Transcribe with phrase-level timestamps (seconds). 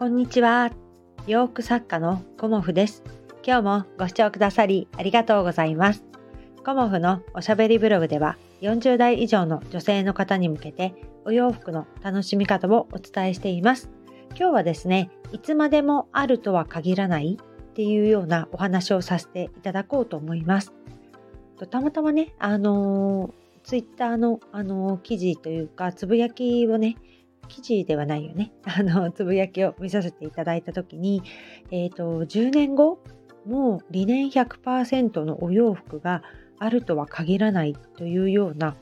[0.00, 0.70] こんにちは。
[1.26, 3.02] 洋服作家のコモフです。
[3.46, 6.06] 今日もご視聴くださりありがとうございます。
[6.64, 10.94] コモフのおしゃべりブログでは40代以上の女性の方に向けて
[11.26, 13.90] お洋服の楽しみ方をお伝えしています。
[14.30, 20.72] 今日はですね、いつまでもあるとは限らないっていうようなお話をさせていただこうと思います。
[21.68, 23.32] たまたまね、あのー、
[23.64, 26.96] ツイッターの、あのー、記事というか、つぶやきをね、
[27.50, 28.52] 記事ではないよね。
[28.64, 31.22] あの、つぶやきを見させていただいた時に、
[31.70, 33.00] えっ、ー、と、10年後、
[33.44, 36.22] もう理念100%のお洋服が
[36.58, 38.76] あるとは限らないというような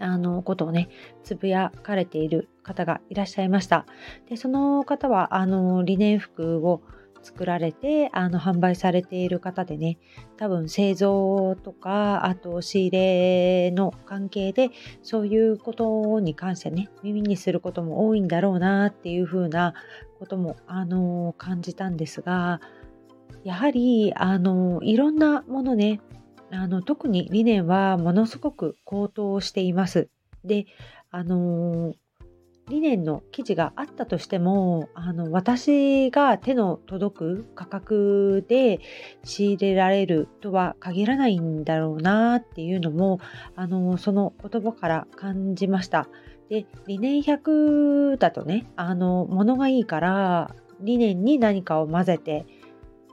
[0.00, 0.88] あのことをね
[1.22, 3.86] つぶやかれている方がいらっしゃいました
[4.28, 6.82] でその方はあの理念服を
[7.24, 9.98] 作られてあの販売されている方でね
[10.36, 14.70] 多分製造とかあと仕入れの関係で
[15.02, 19.74] そういうことに関してね耳にすることも多いんだろうなっていうふうな
[20.18, 22.60] こともあの感じたんですが
[23.42, 26.00] やはりあのいろんなものね
[26.50, 30.08] あの特に理念はものすごく高騰しています。
[30.44, 30.66] で
[31.10, 31.94] あの
[32.68, 38.80] 理念の記事があったとしてもあの私が手の届く価格で
[39.22, 43.20] 仕入れられるとは限らないんだろうなっていうのも
[43.54, 46.08] あのその言葉から感じました。
[46.48, 52.46] で理念100だとねあの物がいいから理念に何かを混ぜて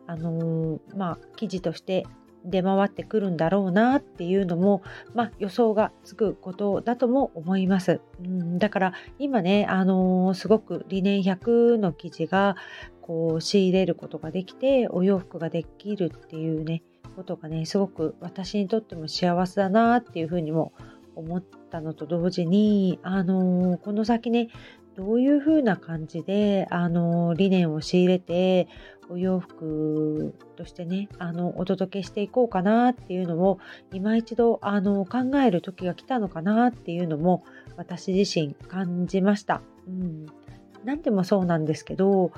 [0.07, 2.05] あのまあ記事として
[2.45, 4.81] 出回ってくるんだろうなっていうのも、
[5.13, 8.01] まあ、予想がつくことだとも思います。
[8.23, 12.55] うん、だから今ね、あのー、すごく理念100の生地が
[13.01, 16.83] こう仕入れることができてお洋服ができるっていうね
[17.15, 20.73] ことがねすごく私にとっても幸せだなっていうふうにも
[21.15, 24.49] 思ったのと同時に、あのー、この先ね
[24.95, 28.67] どういうふうな感じで、あの理念を仕入れて
[29.09, 33.59] お洋服としてねあのお届けしていこうかなっていうのを
[33.91, 37.43] 今一度あの考える時が来たのかなっていうのも
[37.75, 39.61] 私自身感じました。
[39.87, 40.25] うん、
[40.85, 42.31] 何でもそうなんですけど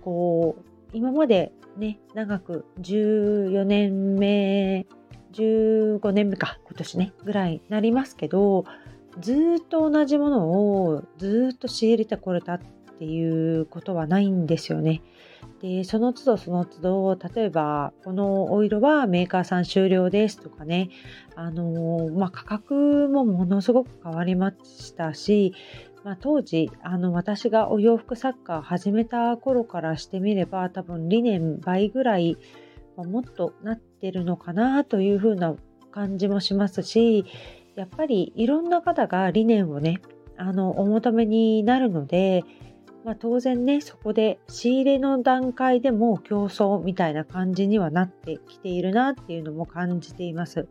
[0.00, 0.64] こう
[0.96, 4.86] 今までね長く14年目
[5.32, 8.64] 15年目か今年ねぐらいになりますけど
[9.20, 12.60] ずっと同じものをずっと仕入れてこれたっ
[12.98, 15.02] ていうことはないんですよね。
[15.60, 20.90] でその都度その都度例えばこのお色はメーカーさん終了ですとかね
[21.36, 25.52] あのまあ、価格もものすごく変わりましたし、
[26.04, 32.36] まあ、当時あの私がお洋服サッカー始めた頃からしてみれば多分理念倍ぐらい、
[32.96, 35.56] まあ、もっとなってるのかなというふうな
[35.90, 37.24] 感じもしますし
[37.76, 40.00] やっぱりいろんな方が理念をね
[40.36, 42.44] あのお求めになるので
[43.04, 50.68] まあ、当然ねそこで仕入れの段階でも競争みたいな感じにはなってきているなっていうのも感じています。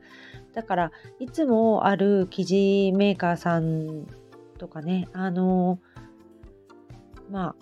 [0.53, 4.07] だからいつもある生地メーカーさん
[4.57, 5.79] とかねあの
[7.29, 7.55] まあ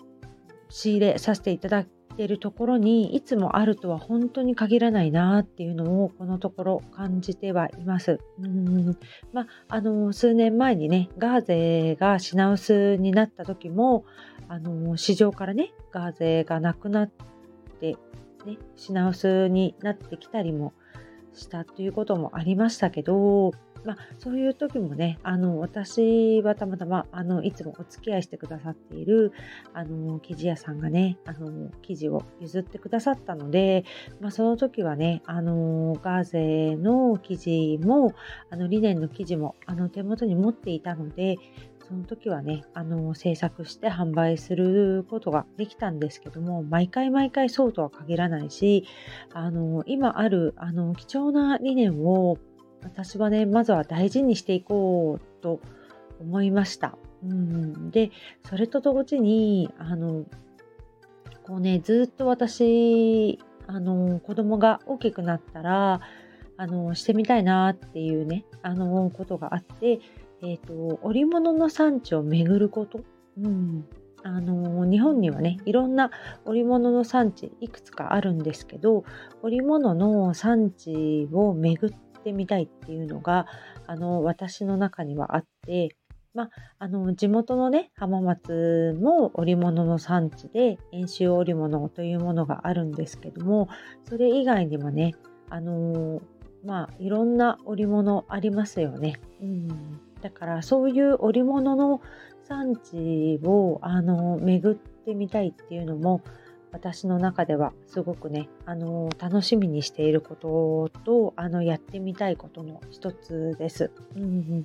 [0.70, 8.20] 仕入れさせていただくてるところにいつもあるとは本当に限らないなっていうのをこのところ感じてはいます。
[8.40, 8.96] うん
[9.32, 14.04] まあ、あの数年前にねガーゼが品薄になった時も
[14.48, 17.10] あの市場からねガーゼがなくなっ
[17.80, 17.96] て、
[18.46, 20.72] ね、品薄になってきたりも
[21.34, 23.52] したということもありましたけど
[23.84, 29.32] まあ、そういう時もね、あの、私はたまたま、あの、いつもお付き合いしてくださっている、
[29.74, 33.84] あの、生地屋さんがね、あの、生地を譲ってくださったので、
[34.20, 38.14] まあ、その時はね、あの、ガーゼの生地も、
[38.50, 41.36] あの、リネンの生地も、あの、手元に持っていたので、
[41.92, 48.84] その時はね、あの、制作して販売することができたんですけども、毎回毎回そうとは限らないし、
[49.34, 52.38] あの、今ある、あの、貴重な理念を、
[52.82, 55.60] 私はねまずは大事にしていこうと
[56.20, 56.96] 思いました。
[57.24, 58.10] うん、で
[58.48, 60.24] それと同時にあの
[61.44, 66.00] こうねずっと私あの子供が大きくなったら
[66.56, 70.00] あのしてみたいなっていうねあのことがあって、
[70.42, 73.00] えーと、織物の産地を巡ること、
[73.38, 73.84] うん、
[74.22, 76.10] あの日本にはねいろんな
[76.44, 79.04] 織物の産地いくつかあるんですけど
[79.42, 83.46] 織物の産地を巡ってってみたいっていうのが
[83.86, 85.88] あの私の中にはあって、
[86.34, 86.48] ま
[86.78, 93.68] あ、の地元のね浜松も織物の産地で遠州織物というものがあるんですけども
[94.08, 95.14] それ以外にもね
[95.50, 96.22] あの
[96.64, 99.20] まあいろんな織物ありますよね。
[99.42, 99.68] うん、
[100.20, 102.00] だからそういう織物の
[102.44, 106.22] 産地をあの巡ってみたいっていうのも
[106.72, 113.90] 私の中ではすごくね、あの楽しみにしていることとあのやってみたいことの一つです。
[114.16, 114.62] うん、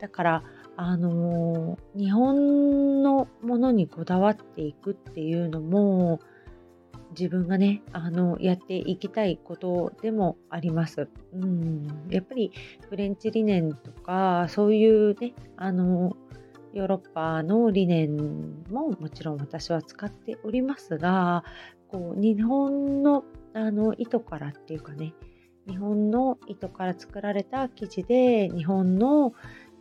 [0.00, 0.42] だから
[0.76, 6.20] あの日本のものにこだわっていくっていうのも
[7.18, 11.08] 自分がねあのやっていきたいことでもあります。
[11.32, 12.52] うん、やっぱり
[12.88, 16.16] フレンチ理念とかそういうねあの
[16.76, 18.16] ヨーロッパの理念
[18.70, 21.42] ももちろん私は使っておりますが
[21.88, 23.24] こう日本の
[23.54, 25.14] あの糸からっていうかね
[25.66, 29.32] 日本の糸から作られた生地で日本の、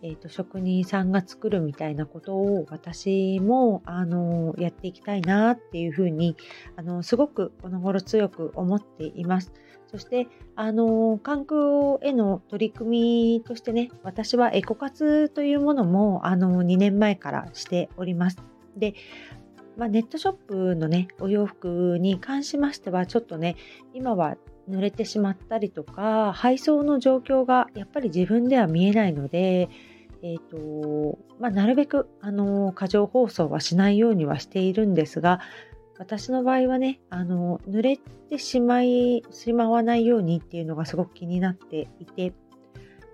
[0.06, 6.38] えーと、職人さんが作るみたいなことを私もあのやっていきたいなっていうふうに
[6.75, 9.52] あのすごくこの頃強く思っています。
[9.88, 18.38] そして、あの、環境への取り組みとしてね、私はエコ活というものも、あの、2年前からしております。
[18.75, 18.96] で、
[19.78, 23.56] まあ、ネットショップのね、お洋服に関しましては、ちょっとね、
[23.94, 24.36] 今は
[24.69, 29.69] 濡れてしまったりとか、配送の状況がやっぱり自分では見えないので、
[30.25, 35.39] えーとまあ、なるべくあの過剰包装はしないようにはしているんですが、
[36.00, 42.33] 私の場合はね、あの、濡れてしまい、しまわないようにっていうのがすごく気になっていて、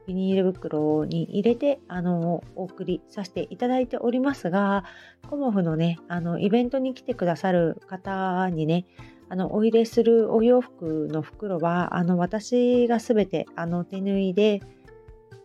[0.07, 4.85] ビニール袋に入れて、あの、お送りさせていただいておりますが、
[5.29, 8.85] コモフのね、あの、イベントに来てくださる方にね、
[9.27, 14.61] あの、お入れするお洋服の袋は、あの、私がすべて、あの、手縫いで、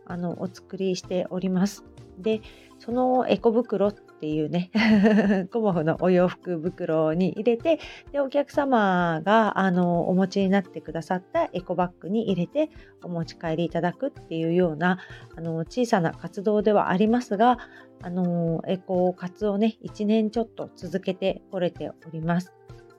[0.07, 1.85] あの、お作りしております。
[2.19, 2.41] で、
[2.79, 4.71] そのエコ袋っていうね
[5.53, 7.79] コモフのお洋服袋に入れて
[8.13, 12.71] でお客様があのお持ちになってくださったエコバッグに入れて
[13.03, 14.99] お持ち帰りいただくっていうような
[15.37, 17.59] あの小さな活動ではありますが
[18.03, 22.53] あのエコ活をね1年ちょっと続けてこれております。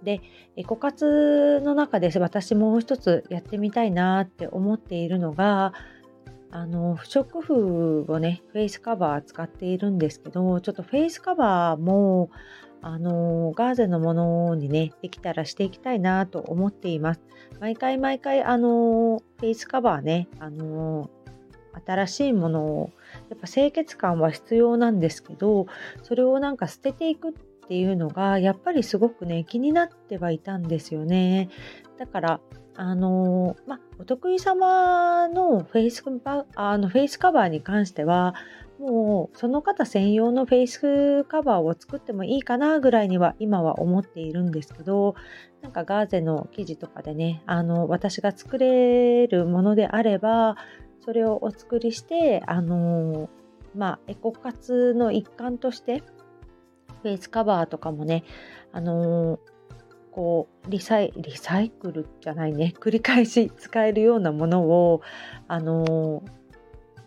[0.04, 0.22] で
[0.56, 5.74] エコ活の中で私もう一つやってみたいなって思っているのが
[6.58, 12.32] あの不織布をねフェイスカバー使っているんですけどちょっとフェイスカバーも
[12.82, 17.22] あのガーゼのものにねできたらしていきたいなと思っています。
[17.60, 21.12] 毎回毎回あのフェイスカバーねあの
[21.86, 22.90] 新しいものを
[23.30, 25.68] やっぱ清潔感は必要なんですけど
[26.02, 27.34] それをなんか捨てていくっ
[27.68, 31.50] ていうのがやっぱりすごくね気になってはいたんですよね。
[32.00, 32.40] だから
[32.78, 36.04] あのまお得意様のフェイス
[36.56, 38.36] あのフェイスカバーに関しては
[38.80, 45.16] もうその方専用のフェイスカバーを作ってもいいかなぐらいには今は思っているんですけど
[45.64, 50.56] なんかガーゼの生地とかでねあの私が作れるものであれば
[51.04, 53.30] それをお作りしてあの
[53.76, 56.04] まあエコ活の一環として
[57.02, 58.24] フェイスカバーとかもね
[58.72, 59.40] あの
[60.18, 65.02] こうリサイリサイクルじゃないね 繰り返し使えるようなものを
[65.48, 66.24] あの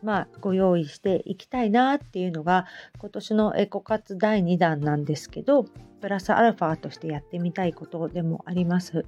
[0.02, 2.64] まあ、ご用意していきたいなっていうのが
[2.98, 5.66] 今年のエコ活第2弾なんですけど
[6.00, 9.04] プラスアルファとしてやってみたいことでもあります。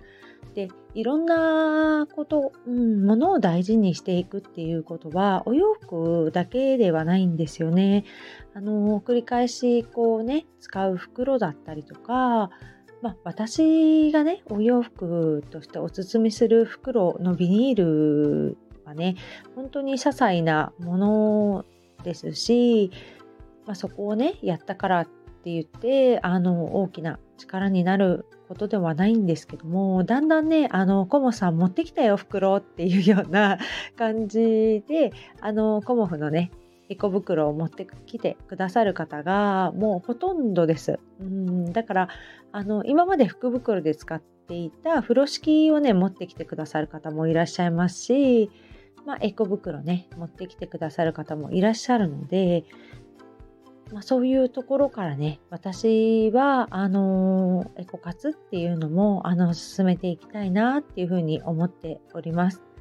[0.55, 8.05] でいろんなこと、うん、ものを大事にしていくっていうことはお洋服だけではないんですよね。
[8.53, 12.51] あの繰り返しこうね使う袋だったりとか
[13.03, 19.17] まあ、私がね、お洋服としておすすめする袋のビニールはね、
[19.57, 21.65] 本当に些細なもの
[22.05, 22.93] ですし、
[23.67, 33.59] まあ、そこをね、やったからって言って、あの、大きな力になることではないんですけども、だんだんね、あの、コモさん持ってきたよ、袋っていうような
[33.97, 36.53] 感じで、あの、コモフのね、
[36.89, 40.99] エコ袋を持ってきてくださる方がもうほとんどです。
[41.21, 42.09] うんだから
[42.53, 48.51] あの今まで福袋で使っていた風呂敷をね持ってきてくださる方もいらっしゃいますし、
[49.07, 52.65] まあ、エコ袋ね持ってきてくださる方もいらっしゃるので、
[53.93, 62.72] まあ、そういうところからね私はあのエコ活っていうのもあの進めていきたいなっていうふうに思っております。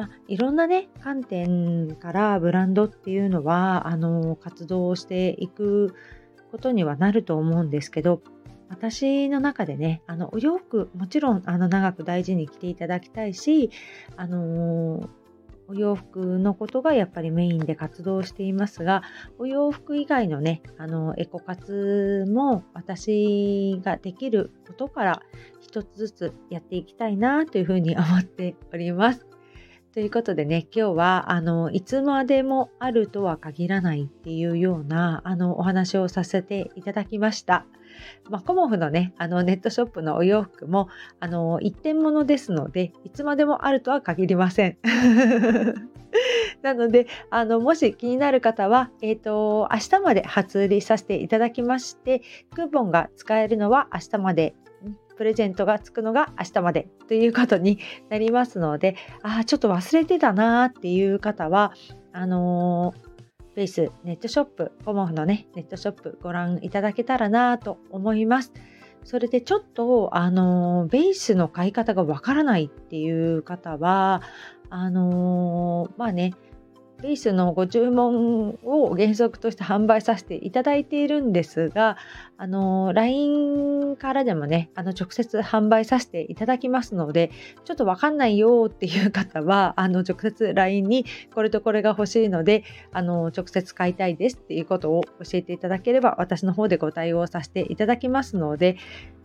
[0.00, 5.94] まあ、いろんなね観点からブランドっていうのはあの活動していく
[6.50, 8.22] ことにはなると思うんですけど
[8.70, 13.70] 私の中でねあのお洋服もちろんあの長く大事に着ていただきたいし
[14.16, 15.06] あの
[15.68, 19.02] お洋服のことがやっぱりメインで活動していますが
[19.38, 25.22] お洋服以外のねあのエコ活も私ができることから
[25.60, 29.29] 一つずつやっていきたいなというふうに思っております。
[29.92, 37.66] ということでね、今日は、あの、いつまでもあるとは限らないっていうような、あの、お話をさせていただきました。
[38.28, 44.78] まあ、コモフのね、あのネットショップのお洋服も、あの一点物ですので、いつまでもあるとは限りません。
[46.62, 52.22] なので、あの、もし気になる方は、えっ、ー、と、明日まで初売りさせていただきまして、
[52.54, 54.54] クーポンが使えるのは明日まで
[55.20, 61.74] プレゼントがつくのが明日までということになりますので、あ、ちょっと忘れてたなっていう方は、
[62.14, 68.54] あのー、フェイスネットショップ、コモフのね、ネットショップご覧いただけたらなと思います。
[69.04, 74.22] それでちょっと、あの、ベースの買い方がわからないっていう方は、
[74.70, 76.32] あの、まあね、
[77.02, 81.96] ベースのご注文を原則として販売させていただいているんですが、
[82.36, 87.30] あの、LINE からでもね、あの、直接販売させていただきますので、
[87.64, 98.76] ちょっとわかんないよっていう方は、あの、直接 LINE にこれとこれが欲しいので、あの、直接買いたいですっていうことを教えていただければ、私の方でご対応させていただきますので、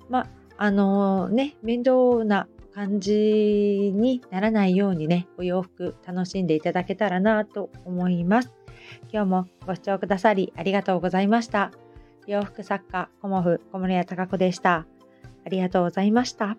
[0.10, 0.28] ま、
[0.58, 8.52] あのね、面倒な感じにならないようにね、お洋服楽しんでいただけたらなと思います。
[9.14, 11.72] 今日もご視聴くださりありがとうございました。
[12.28, 14.86] 洋服作家、コモフ、小森屋隆子でした。
[15.46, 16.58] ありがとうございました。